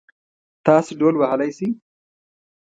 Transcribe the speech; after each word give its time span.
تاسو 0.65 0.91
ډهول 0.99 1.15
وهلی 1.17 1.49
شئ؟ 1.57 1.67